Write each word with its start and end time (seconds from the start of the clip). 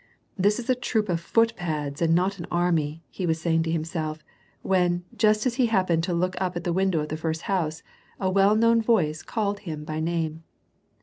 "This 0.35 0.57
is 0.57 0.67
a 0.67 0.73
troop 0.73 1.09
of 1.09 1.19
footpads 1.19 2.01
and 2.01 2.15
not 2.15 2.39
an 2.39 2.47
army," 2.49 3.03
he 3.11 3.27
was 3.27 3.39
saying 3.39 3.61
to 3.61 3.71
himself, 3.71 4.23
when, 4.63 5.05
just 5.15 5.45
as 5.45 5.57
he 5.61 5.67
happened 5.67 6.03
to 6.05 6.13
look 6.15 6.33
up 6.41 6.55
at 6.57 6.63
the 6.63 6.73
window 6.73 7.01
of 7.01 7.09
the 7.09 7.17
first 7.17 7.43
house, 7.43 7.83
a 8.19 8.27
well 8.27 8.55
known 8.55 8.81
voice 8.81 9.21
called 9.21 9.59
him 9.59 9.83
by 9.83 9.99
name. 9.99 10.43